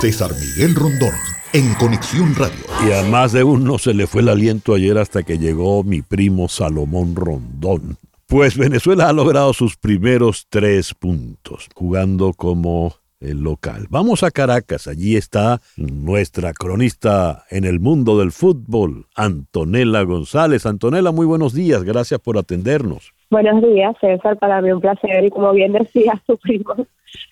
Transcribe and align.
César 0.00 0.30
Miguel 0.30 0.76
Rondón, 0.76 1.10
en 1.52 1.74
Conexión 1.74 2.32
Radio. 2.36 2.64
Y 2.86 2.92
a 2.92 3.02
más 3.10 3.32
de 3.32 3.42
uno 3.42 3.78
se 3.78 3.94
le 3.94 4.06
fue 4.06 4.22
el 4.22 4.28
aliento 4.28 4.74
ayer 4.74 4.96
hasta 4.96 5.24
que 5.24 5.38
llegó 5.38 5.82
mi 5.82 6.02
primo 6.02 6.48
Salomón 6.48 7.16
Rondón. 7.16 7.96
Pues 8.28 8.56
Venezuela 8.56 9.08
ha 9.08 9.12
logrado 9.12 9.52
sus 9.52 9.76
primeros 9.76 10.46
tres 10.48 10.94
puntos, 10.94 11.68
jugando 11.74 12.32
como 12.32 12.94
el 13.18 13.40
local. 13.40 13.86
Vamos 13.90 14.22
a 14.22 14.30
Caracas, 14.30 14.86
allí 14.86 15.16
está 15.16 15.60
nuestra 15.76 16.52
cronista 16.52 17.44
en 17.50 17.64
el 17.64 17.80
mundo 17.80 18.20
del 18.20 18.30
fútbol, 18.30 19.06
Antonella 19.16 20.02
González. 20.02 20.64
Antonella, 20.64 21.10
muy 21.10 21.26
buenos 21.26 21.54
días, 21.54 21.82
gracias 21.82 22.20
por 22.20 22.38
atendernos. 22.38 23.12
Buenos 23.30 23.60
días, 23.62 23.96
César, 24.00 24.38
para 24.38 24.62
mí 24.62 24.70
un 24.70 24.80
placer 24.80 25.24
y 25.24 25.30
como 25.30 25.52
bien 25.52 25.72
decía 25.72 26.22
su 26.26 26.38
primo 26.38 26.76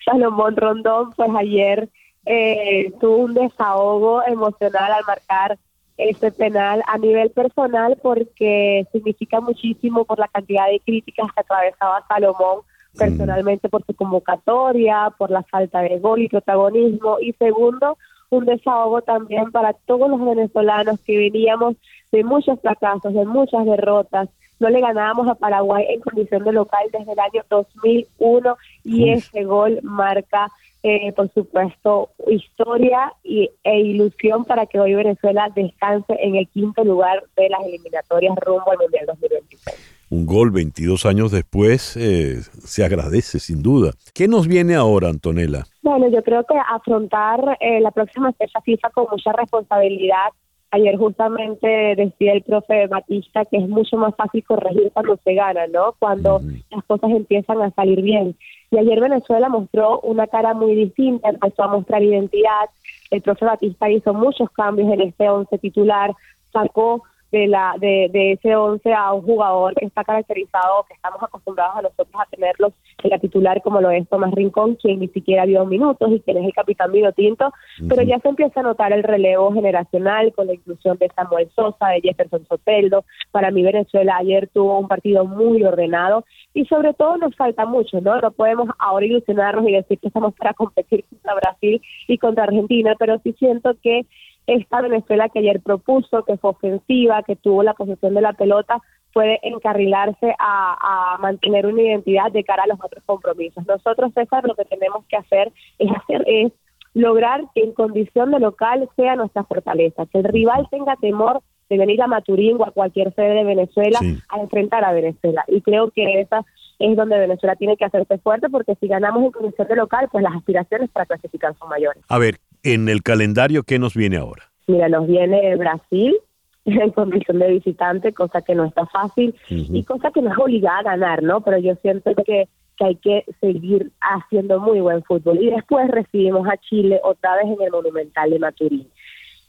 Salomón 0.03 0.57
Rondón, 0.57 1.11
pues 1.15 1.29
ayer 1.33 1.89
eh, 2.27 2.91
tuvo 2.99 3.17
un 3.17 3.33
desahogo 3.33 4.21
emocional 4.25 4.91
al 4.91 5.05
marcar 5.05 5.57
este 5.97 6.31
penal 6.31 6.83
a 6.87 6.97
nivel 6.97 7.31
personal 7.31 7.97
porque 8.01 8.85
significa 8.91 9.41
muchísimo 9.41 10.05
por 10.05 10.19
la 10.19 10.27
cantidad 10.27 10.67
de 10.67 10.79
críticas 10.79 11.31
que 11.33 11.41
atravesaba 11.41 12.05
Salomón 12.07 12.61
personalmente 12.97 13.69
por 13.69 13.85
su 13.85 13.95
convocatoria, 13.95 15.11
por 15.17 15.31
la 15.31 15.43
falta 15.43 15.81
de 15.81 15.99
gol 15.99 16.21
y 16.21 16.29
protagonismo. 16.29 17.17
Y 17.21 17.33
segundo, 17.33 17.97
un 18.29 18.45
desahogo 18.45 19.01
también 19.01 19.51
para 19.51 19.73
todos 19.73 20.09
los 20.09 20.23
venezolanos 20.23 20.99
que 21.01 21.17
veníamos 21.17 21.75
de 22.11 22.23
muchos 22.23 22.59
fracasos, 22.59 23.13
de 23.13 23.25
muchas 23.25 23.65
derrotas. 23.65 24.29
No 24.59 24.69
le 24.69 24.81
ganábamos 24.81 25.27
a 25.27 25.35
Paraguay 25.35 25.85
en 25.89 26.01
condición 26.01 26.43
de 26.43 26.51
local 26.51 26.87
desde 26.91 27.11
el 27.11 27.19
año 27.19 27.43
2001 27.49 28.57
y 28.83 29.11
ese 29.11 29.43
gol 29.43 29.79
marca 29.83 30.49
eh, 30.87 31.13
por 31.13 31.31
supuesto, 31.33 32.09
historia 32.27 33.13
y, 33.23 33.49
e 33.63 33.79
ilusión 33.79 34.45
para 34.45 34.65
que 34.65 34.79
hoy 34.79 34.93
Venezuela 34.95 35.49
descanse 35.55 36.15
en 36.19 36.35
el 36.35 36.47
quinto 36.49 36.83
lugar 36.83 37.23
de 37.35 37.49
las 37.49 37.61
eliminatorias 37.65 38.35
rumbo 38.37 38.71
al 38.71 38.77
Mundial 38.77 39.05
2026. 39.07 39.97
Un 40.09 40.25
gol 40.25 40.51
22 40.51 41.05
años 41.05 41.31
después 41.31 41.97
eh, 41.97 42.41
se 42.41 42.85
agradece 42.85 43.39
sin 43.39 43.61
duda. 43.61 43.91
¿Qué 44.13 44.29
nos 44.29 44.47
viene 44.47 44.75
ahora, 44.75 45.09
Antonella? 45.09 45.65
Bueno, 45.81 46.07
yo 46.09 46.23
creo 46.23 46.45
que 46.45 46.55
afrontar 46.57 47.57
eh, 47.59 47.81
la 47.81 47.91
próxima 47.91 48.31
fecha 48.33 48.61
FIFA 48.61 48.89
con 48.91 49.07
mucha 49.11 49.33
responsabilidad. 49.33 50.29
Ayer 50.71 50.97
justamente 50.97 51.95
decía 51.95 52.33
el 52.33 52.41
profe 52.41 52.87
Batista 52.87 53.45
que 53.45 53.57
es 53.57 53.69
mucho 53.69 53.95
más 53.97 54.13
fácil 54.15 54.43
corregir 54.43 54.91
cuando 54.91 55.17
se 55.23 55.33
gana, 55.33 55.65
¿no? 55.67 55.93
Cuando 55.97 56.41
las 56.69 56.83
cosas 56.85 57.11
empiezan 57.11 57.61
a 57.61 57.71
salir 57.71 58.01
bien. 58.01 58.35
Y 58.71 58.77
ayer 58.77 58.99
Venezuela 58.99 59.47
mostró 59.47 60.01
una 60.01 60.27
cara 60.27 60.53
muy 60.53 60.75
distinta, 60.75 61.29
empezó 61.29 61.63
a 61.63 61.67
mostrar 61.69 62.03
identidad. 62.03 62.69
El 63.11 63.21
profe 63.21 63.45
Batista 63.45 63.89
hizo 63.89 64.13
muchos 64.13 64.49
cambios 64.51 64.91
en 64.91 65.01
este 65.01 65.29
once 65.29 65.57
titular, 65.57 66.13
sacó 66.51 67.03
de 67.31 67.47
la 67.47 67.75
de, 67.79 68.09
de 68.11 68.33
ese 68.33 68.55
11 68.55 68.93
a 68.93 69.13
un 69.13 69.21
jugador 69.23 69.73
que 69.75 69.85
está 69.85 70.03
caracterizado, 70.03 70.85
que 70.87 70.93
estamos 70.93 71.21
acostumbrados 71.21 71.77
a 71.77 71.81
nosotros 71.81 72.15
a 72.15 72.25
tenerlos 72.29 72.73
en 73.03 73.09
la 73.09 73.19
titular 73.19 73.61
como 73.61 73.81
lo 73.81 73.91
es 73.91 74.07
Tomás 74.07 74.33
Rincón, 74.33 74.75
quien 74.75 74.99
ni 74.99 75.07
siquiera 75.09 75.45
dio 75.45 75.65
minutos 75.65 76.09
y 76.11 76.19
quien 76.21 76.37
es 76.37 76.45
el 76.45 76.53
capitán 76.53 76.91
Vino 76.91 77.11
Tinto, 77.11 77.51
pero 77.89 78.01
ya 78.03 78.19
se 78.19 78.29
empieza 78.29 78.59
a 78.59 78.63
notar 78.63 78.93
el 78.93 79.03
relevo 79.03 79.51
generacional 79.53 80.33
con 80.33 80.47
la 80.47 80.53
inclusión 80.53 80.97
de 80.97 81.09
Samuel 81.15 81.49
Sosa, 81.55 81.87
de 81.89 82.01
Jefferson 82.01 82.45
Soteldo. 82.47 83.03
Para 83.31 83.51
mí 83.51 83.61
Venezuela 83.61 84.17
ayer 84.17 84.47
tuvo 84.53 84.79
un 84.79 84.87
partido 84.87 85.25
muy 85.25 85.63
ordenado 85.63 86.23
y 86.53 86.65
sobre 86.65 86.93
todo 86.93 87.17
nos 87.17 87.35
falta 87.35 87.65
mucho, 87.65 88.01
¿no? 88.01 88.19
No 88.19 88.31
podemos 88.31 88.69
ahora 88.79 89.05
ilusionarnos 89.05 89.67
y 89.67 89.73
decir 89.73 89.99
que 89.99 90.07
estamos 90.07 90.33
para 90.35 90.53
competir 90.53 91.03
contra 91.09 91.35
Brasil 91.35 91.81
y 92.07 92.17
contra 92.17 92.45
Argentina, 92.45 92.95
pero 92.97 93.19
sí 93.23 93.33
siento 93.37 93.75
que 93.81 94.05
esta 94.47 94.81
Venezuela 94.81 95.29
que 95.29 95.39
ayer 95.39 95.61
propuso, 95.61 96.23
que 96.23 96.37
fue 96.37 96.51
ofensiva, 96.51 97.23
que 97.23 97.35
tuvo 97.35 97.63
la 97.63 97.73
posesión 97.73 98.13
de 98.13 98.21
la 98.21 98.33
pelota, 98.33 98.81
puede 99.13 99.39
encarrilarse 99.43 100.35
a, 100.39 101.17
mantener 101.19 101.65
una 101.65 101.81
identidad 101.81 102.31
de 102.31 102.43
cara 102.43 102.63
a 102.63 102.67
los 102.67 102.79
otros 102.83 103.03
compromisos. 103.05 103.65
Nosotros, 103.65 104.13
César, 104.13 104.45
lo 104.45 104.55
que 104.55 104.65
tenemos 104.65 105.05
que 105.07 105.17
hacer 105.17 105.51
es 105.79 105.91
hacer 105.91 106.23
es 106.27 106.53
lograr 106.93 107.41
que 107.53 107.63
en 107.63 107.73
condición 107.73 108.31
de 108.31 108.39
local 108.39 108.87
sea 108.95 109.15
nuestra 109.15 109.43
fortaleza, 109.43 110.05
que 110.05 110.19
el 110.19 110.23
rival 110.23 110.67
tenga 110.69 110.95
temor 110.97 111.41
de 111.69 111.77
venir 111.77 112.01
a 112.01 112.07
Maturín 112.07 112.57
o 112.59 112.65
a 112.65 112.71
cualquier 112.71 113.13
sede 113.13 113.33
de 113.33 113.43
Venezuela 113.43 113.99
a 114.29 114.39
enfrentar 114.39 114.85
a 114.85 114.93
Venezuela. 114.93 115.43
Y 115.47 115.61
creo 115.61 115.91
que 115.91 116.21
esa 116.21 116.45
es 116.79 116.95
donde 116.95 117.17
Venezuela 117.17 117.55
tiene 117.55 117.75
que 117.75 117.85
hacerse 117.85 118.17
fuerte 118.19 118.49
porque 118.49 118.75
si 118.75 118.87
ganamos 118.87 119.23
en 119.23 119.31
condición 119.31 119.67
de 119.67 119.75
local, 119.75 120.07
pues 120.11 120.23
las 120.23 120.35
aspiraciones 120.35 120.89
para 120.91 121.05
clasificar 121.05 121.55
son 121.57 121.69
mayores. 121.69 122.03
A 122.07 122.19
ver, 122.19 122.37
en 122.63 122.89
el 122.89 123.03
calendario, 123.03 123.63
¿qué 123.63 123.79
nos 123.79 123.95
viene 123.95 124.17
ahora? 124.17 124.43
Mira, 124.67 124.89
nos 124.89 125.07
viene 125.07 125.55
Brasil 125.55 126.15
en 126.65 126.91
condición 126.91 127.39
de 127.39 127.51
visitante, 127.51 128.13
cosa 128.13 128.41
que 128.41 128.55
no 128.55 128.65
está 128.65 128.85
fácil 128.87 129.35
y 129.49 129.83
cosa 129.83 130.11
que 130.11 130.21
no 130.21 130.31
es 130.31 130.37
obligada 130.37 130.79
a 130.79 130.83
ganar, 130.83 131.23
¿no? 131.23 131.41
Pero 131.41 131.57
yo 131.59 131.75
siento 131.81 132.13
que, 132.15 132.47
que 132.77 132.85
hay 132.85 132.95
que 132.95 133.25
seguir 133.39 133.91
haciendo 134.01 134.59
muy 134.59 134.81
buen 134.81 135.03
fútbol. 135.03 135.41
Y 135.41 135.49
después 135.49 135.89
recibimos 135.89 136.47
a 136.47 136.57
Chile 136.57 136.99
otra 137.03 137.35
vez 137.37 137.45
en 137.45 137.61
el 137.61 137.71
Monumental 137.71 138.29
de 138.29 138.39
Maturín. 138.39 138.87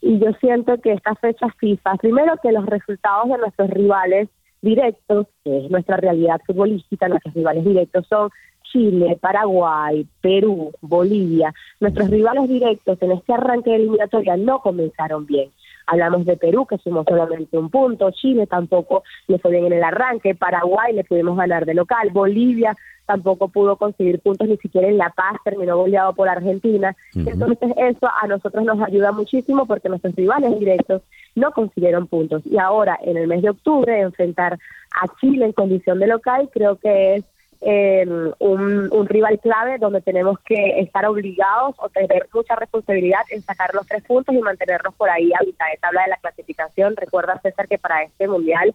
Y 0.01 0.17
yo 0.19 0.31
siento 0.39 0.79
que 0.79 0.93
esta 0.93 1.13
fecha 1.15 1.47
FIFA, 1.59 1.95
primero 1.95 2.35
que 2.41 2.53
los 2.53 2.65
resultados 2.65 3.27
de 3.29 3.37
nuestros 3.37 3.69
rivales 3.69 4.29
directos, 4.61 5.27
que 5.43 5.65
es 5.65 5.71
nuestra 5.71 5.97
realidad 5.97 6.41
futbolística, 6.45 7.07
nuestros 7.07 7.33
rivales 7.33 7.65
directos 7.65 8.05
son 8.07 8.29
Chile, 8.63 9.17
Paraguay, 9.19 10.05
Perú, 10.21 10.71
Bolivia, 10.81 11.53
nuestros 11.79 12.09
rivales 12.09 12.47
directos 12.47 13.01
en 13.01 13.13
este 13.13 13.33
arranque 13.33 13.71
de 13.71 13.77
eliminatoria 13.77 14.37
no 14.37 14.59
comenzaron 14.61 15.25
bien. 15.25 15.49
Hablamos 15.87 16.23
de 16.25 16.37
Perú, 16.37 16.67
que 16.67 16.77
sumó 16.77 17.03
solamente 17.03 17.57
un 17.57 17.69
punto, 17.69 18.11
Chile 18.11 18.45
tampoco 18.45 19.03
le 19.27 19.39
fue 19.39 19.51
bien 19.51 19.65
en 19.65 19.73
el 19.73 19.83
arranque, 19.83 20.35
Paraguay 20.35 20.93
le 20.93 21.03
pudimos 21.03 21.35
ganar 21.35 21.65
de 21.65 21.73
local, 21.73 22.09
Bolivia 22.11 22.75
tampoco 23.09 23.47
pudo 23.47 23.75
conseguir 23.75 24.19
puntos 24.19 24.47
ni 24.47 24.57
siquiera 24.57 24.87
en 24.87 24.99
La 24.99 25.09
Paz, 25.09 25.37
terminó 25.43 25.77
goleado 25.77 26.13
por 26.13 26.29
Argentina. 26.29 26.95
Entonces 27.15 27.71
eso 27.75 28.07
a 28.21 28.27
nosotros 28.27 28.63
nos 28.63 28.79
ayuda 28.83 29.11
muchísimo 29.11 29.65
porque 29.65 29.89
nuestros 29.89 30.13
rivales 30.13 30.59
directos 30.59 31.01
no 31.39 31.51
consiguieron 31.51 32.07
puntos. 32.07 32.41
Y 32.45 32.57
ahora, 32.57 32.97
en 33.01 33.17
el 33.17 33.27
mes 33.27 33.41
de 33.41 33.49
octubre, 33.49 33.99
enfrentar 33.99 34.53
a 34.53 35.07
Chile 35.19 35.45
en 35.45 35.53
condición 35.53 35.99
de 35.99 36.07
local, 36.07 36.49
creo 36.51 36.77
que 36.77 37.15
es 37.15 37.25
eh, 37.61 38.05
un, 38.39 39.07
rival 39.07 39.39
clave 39.39 39.77
donde 39.79 40.01
tenemos 40.01 40.39
que 40.39 40.79
estar 40.79 41.05
obligados 41.05 41.75
o 41.79 41.89
tener 41.89 42.27
mucha 42.33 42.55
responsabilidad 42.55 43.21
en 43.31 43.41
sacar 43.41 43.73
los 43.73 43.85
tres 43.85 44.03
puntos 44.03 44.33
y 44.33 44.39
mantenernos 44.39 44.93
por 44.95 45.09
ahí 45.09 45.31
a 45.33 45.43
mitad 45.43 45.65
de 45.69 45.77
tabla 45.77 46.03
de 46.03 46.09
la 46.09 46.17
clasificación. 46.17 46.95
Recuerda, 46.95 47.39
César, 47.41 47.67
que 47.67 47.77
para 47.77 48.03
este 48.03 48.27
mundial 48.27 48.73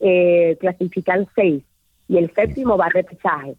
eh, 0.00 0.56
clasifican 0.60 1.26
seis 1.34 1.62
y 2.08 2.18
el 2.18 2.30
séptimo 2.34 2.76
va 2.76 2.86
a 2.86 2.90
repechaje. 2.90 3.56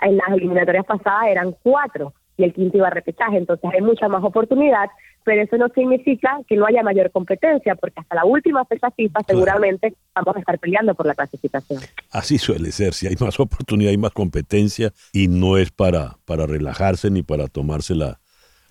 En 0.00 0.16
las 0.16 0.28
eliminatorias 0.28 0.84
pasadas 0.84 1.28
eran 1.28 1.54
cuatro 1.62 2.12
y 2.38 2.44
el 2.44 2.54
quinto 2.54 2.78
iba 2.78 2.86
a 2.86 2.90
repechaje, 2.90 3.36
entonces 3.36 3.68
hay 3.74 3.82
mucha 3.82 4.08
más 4.08 4.24
oportunidad 4.24 4.88
pero 5.28 5.42
eso 5.42 5.58
no 5.58 5.68
significa 5.74 6.40
que 6.48 6.56
no 6.56 6.64
haya 6.64 6.82
mayor 6.82 7.10
competencia, 7.10 7.74
porque 7.74 8.00
hasta 8.00 8.14
la 8.14 8.24
última 8.24 8.64
fecha 8.64 8.90
FIFA 8.90 9.20
seguramente 9.26 9.92
vamos 10.14 10.36
a 10.36 10.38
estar 10.38 10.58
peleando 10.58 10.94
por 10.94 11.04
la 11.04 11.14
clasificación. 11.14 11.82
Así 12.10 12.38
suele 12.38 12.72
ser, 12.72 12.94
si 12.94 13.08
hay 13.08 13.14
más 13.20 13.38
oportunidad, 13.40 13.90
hay 13.90 13.98
más 13.98 14.12
competencia 14.12 14.90
y 15.12 15.28
no 15.28 15.58
es 15.58 15.70
para, 15.70 16.16
para 16.24 16.46
relajarse 16.46 17.10
ni 17.10 17.22
para 17.22 17.46
tomársela 17.46 18.20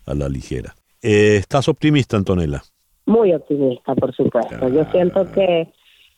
a 0.07 0.15
la 0.15 0.29
ligera. 0.29 0.73
Eh, 1.03 1.37
¿Estás 1.37 1.67
optimista, 1.67 2.17
Antonella? 2.17 2.63
Muy 3.05 3.35
optimista, 3.35 3.93
por 3.93 4.15
supuesto. 4.15 4.67
Yo 4.67 4.83
siento 4.85 5.31
que, 5.33 5.71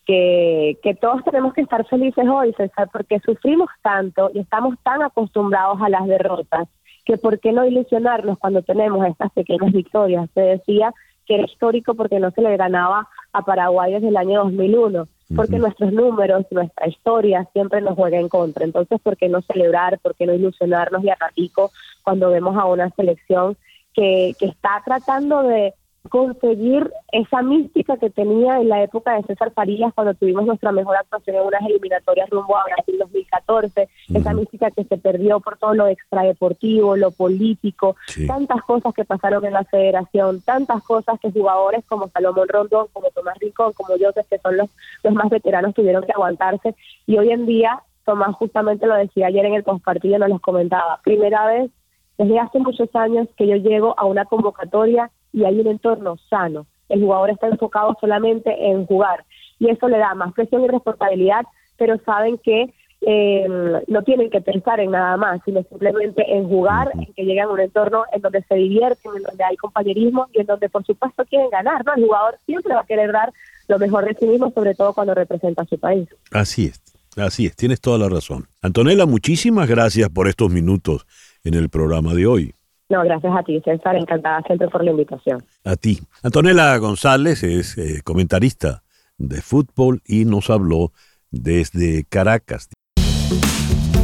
que, 0.06 0.78
que 0.82 0.96
todos 0.96 1.22
tenemos 1.26 1.54
que 1.54 1.64
estar 1.64 1.86
felices 1.88 2.24
hoy, 2.32 2.54
César, 2.54 2.90
porque 2.94 3.20
sufrimos 3.26 3.68
tanto 3.82 4.32
y 4.34 4.40
estamos 4.40 4.76
tan 4.84 5.02
acostumbrados 5.02 5.82
a 5.82 5.90
las 5.90 6.08
derrotas 6.08 6.70
que 7.06 7.18
por 7.18 7.40
qué 7.40 7.52
no 7.52 7.66
ilusionarnos 7.66 8.38
cuando 8.40 8.62
tenemos 8.62 9.06
estas 9.06 9.32
pequeñas 9.32 9.72
victorias. 9.72 10.30
Se 10.34 10.42
decía 10.42 10.94
que 11.26 11.36
era 11.36 11.46
histórico 11.46 11.94
porque 11.94 12.20
no 12.20 12.32
se 12.32 12.42
le 12.42 12.58
ganaba 12.58 13.08
a 13.34 13.42
Paraguay 13.44 13.94
desde 13.94 14.10
el 14.10 14.18
año 14.18 14.44
2001, 14.44 15.08
porque 15.36 15.60
nuestros 15.60 15.94
números, 15.94 16.46
nuestra 16.52 16.88
historia 16.88 17.48
siempre 17.54 17.82
nos 17.82 17.96
juega 17.96 18.20
en 18.20 18.30
contra. 18.30 18.66
Entonces, 18.66 19.00
¿por 19.02 19.16
qué 19.16 19.30
no 19.30 19.42
celebrar, 19.42 20.00
por 20.00 20.16
qué 20.16 20.26
no 20.26 20.34
ilusionarnos 20.34 21.04
y 21.04 21.10
a 21.10 21.18
ratico 21.20 21.72
cuando 22.04 22.30
vemos 22.30 22.58
a 22.58 22.66
una 22.66 22.90
selección 22.92 23.56
que, 23.94 24.34
que 24.40 24.48
está 24.48 24.82
tratando 24.84 25.44
de, 25.44 25.74
conseguir 26.08 26.92
esa 27.12 27.42
mística 27.42 27.98
que 27.98 28.10
tenía 28.10 28.60
en 28.62 28.70
la 28.70 28.84
época 28.84 29.16
de 29.16 29.24
César 29.24 29.52
Farías 29.52 29.94
cuando 29.94 30.14
tuvimos 30.14 30.46
nuestra 30.46 30.72
mejor 30.72 30.96
actuación 30.96 31.36
en 31.36 31.42
unas 31.44 31.62
eliminatorias 31.64 32.30
rumbo 32.30 32.58
a 32.58 32.64
Brasil 32.64 32.96
2014, 33.00 33.90
esa 34.14 34.34
mística 34.34 34.72
que 34.72 34.86
se 34.86 34.98
perdió 34.98 35.40
por 35.40 35.58
todo 35.58 35.74
lo 35.74 35.88
extradeportivo, 35.88 36.96
lo 36.96 37.12
político, 37.12 37.96
tantas 38.28 38.62
cosas 38.64 38.94
que 38.94 39.04
pasaron 39.04 39.44
en 39.46 39.54
la 39.54 39.66
federación, 39.66 40.42
tantas 40.42 40.82
cosas 40.84 41.20
que 41.20 41.32
jugadores 41.32 41.84
como 41.86 42.08
Salomón 42.10 42.48
Rondón, 42.48 42.88
como 42.94 43.10
Tomás 43.10 43.38
Rincón, 43.40 43.74
como 43.74 43.98
yo, 43.98 44.12
que 44.14 44.38
son 44.40 44.58
los, 44.58 44.70
los 45.04 45.14
más 45.14 45.30
veteranos, 45.30 45.76
tuvieron 45.76 46.04
que 46.04 46.14
aguantarse. 46.14 46.76
Y 47.08 47.18
hoy 47.18 47.32
en 47.32 47.46
día 47.46 47.82
Tomás 48.06 48.36
justamente 48.36 48.88
lo 48.88 48.96
decía 48.96 49.28
ayer 49.28 49.46
en 49.46 49.54
el 49.54 49.64
postpartido, 49.64 50.18
nos 50.18 50.30
los 50.30 50.42
comentaba, 50.42 51.00
primera 51.04 51.46
vez 51.46 51.70
Desde 52.18 52.40
hace 52.40 52.60
muchos 52.60 52.90
años 52.96 53.28
que 53.38 53.48
yo 53.48 53.56
llego 53.58 53.94
a 53.98 54.06
una 54.06 54.26
convocatoria 54.26 55.12
y 55.34 55.44
hay 55.44 55.60
un 55.60 55.68
entorno 55.68 56.18
sano. 56.30 56.66
El 56.88 57.02
jugador 57.02 57.30
está 57.30 57.48
enfocado 57.48 57.96
solamente 58.00 58.54
en 58.70 58.86
jugar 58.86 59.26
y 59.60 59.70
eso 59.70 59.88
le 59.88 59.98
da 59.98 60.16
más 60.16 60.34
presión 60.34 60.64
y 60.64 60.68
responsabilidad, 60.68 61.46
pero 61.78 61.98
saben 62.06 62.38
que 62.38 62.74
eh, 63.02 63.48
no 63.88 64.04
tienen 64.04 64.30
que 64.30 64.42
pensar 64.42 64.80
en 64.80 64.92
nada 64.92 65.16
más, 65.16 65.42
sino 65.46 65.64
simplemente 65.64 66.24
en 66.36 66.48
jugar, 66.48 66.92
en 66.94 67.14
que 67.14 67.24
lleguen 67.24 67.46
a 67.46 67.50
un 67.50 67.60
entorno 67.60 68.04
en 68.12 68.22
donde 68.22 68.44
se 68.44 68.56
divierten, 68.56 69.12
en 69.16 69.24
donde 69.24 69.44
hay 69.44 69.56
compañerismo 69.56 70.28
y 70.34 70.42
en 70.42 70.48
donde 70.48 70.68
por 70.70 70.86
supuesto 70.86 71.24
quieren 71.26 71.50
ganar, 71.50 71.86
¿no? 71.86 71.94
El 71.96 72.04
jugador 72.04 72.38
siempre 72.46 72.74
va 72.74 72.82
a 72.82 72.86
querer 72.86 73.12
dar 73.12 73.32
lo 73.68 73.80
mejor 73.80 74.06
de 74.06 74.16
sí 74.16 74.26
mismo, 74.26 74.52
sobre 74.52 74.76
todo 74.76 74.94
cuando 74.94 75.14
representa 75.14 75.62
a 75.62 75.66
su 75.66 75.80
país. 75.80 76.10
Así 76.32 76.66
es, 76.66 76.82
así 77.18 77.46
es, 77.46 77.56
tienes 77.56 77.80
toda 77.80 77.98
la 77.98 78.10
razón. 78.10 78.48
Antonella, 78.62 79.06
muchísimas 79.06 79.70
gracias 79.70 80.10
por 80.10 80.28
estos 80.28 80.52
minutos 80.52 81.06
en 81.44 81.54
el 81.54 81.70
programa 81.70 82.14
de 82.14 82.28
hoy. 82.28 82.54
No, 82.90 83.04
gracias 83.04 83.32
a 83.36 83.44
ti, 83.44 83.62
César, 83.64 83.96
encantada 83.96 84.42
siempre 84.48 84.68
por 84.68 84.84
la 84.84 84.92
invitación. 84.92 85.44
A 85.64 85.76
ti. 85.76 86.00
Antonella 86.24 86.76
González 86.78 87.44
es 87.44 87.78
eh, 87.78 88.02
comentarista 88.04 88.84
de 89.18 89.42
fútbol 89.42 90.02
y 90.06 90.26
nos 90.26 90.50
habló 90.50 90.92
desde 91.30 92.06
Caracas. 92.06 92.70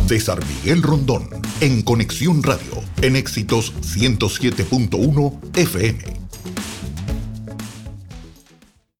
César 0.06 0.38
Miguel 0.46 0.84
Rondón, 0.84 1.30
en 1.62 1.82
Conexión 1.82 2.44
Radio, 2.44 2.84
en 3.02 3.16
Éxitos 3.16 3.74
107.1 3.82 5.58
FM. 5.58 6.25